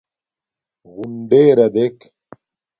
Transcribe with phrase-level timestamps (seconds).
[0.93, 1.97] غُنڈݵرݳ دݵک.